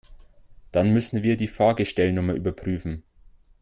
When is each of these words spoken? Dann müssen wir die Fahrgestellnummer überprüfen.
Dann 0.71 0.91
müssen 0.93 1.21
wir 1.21 1.37
die 1.37 1.47
Fahrgestellnummer 1.47 2.33
überprüfen. 2.33 3.03